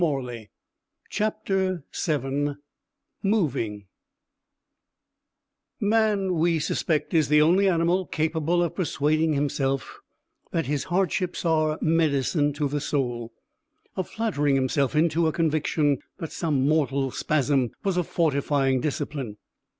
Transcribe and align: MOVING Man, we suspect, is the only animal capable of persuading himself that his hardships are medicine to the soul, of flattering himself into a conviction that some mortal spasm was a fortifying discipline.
MOVING 0.03 0.47
Man, 5.79 6.33
we 6.33 6.59
suspect, 6.59 7.13
is 7.13 7.27
the 7.27 7.41
only 7.43 7.69
animal 7.69 8.07
capable 8.07 8.63
of 8.63 8.73
persuading 8.73 9.33
himself 9.33 9.99
that 10.49 10.65
his 10.65 10.85
hardships 10.85 11.45
are 11.45 11.77
medicine 11.83 12.51
to 12.53 12.67
the 12.67 12.81
soul, 12.81 13.31
of 13.95 14.09
flattering 14.09 14.55
himself 14.55 14.95
into 14.95 15.27
a 15.27 15.31
conviction 15.31 15.99
that 16.17 16.31
some 16.31 16.67
mortal 16.67 17.11
spasm 17.11 17.69
was 17.83 17.95
a 17.95 18.03
fortifying 18.03 18.81
discipline. 18.81 19.37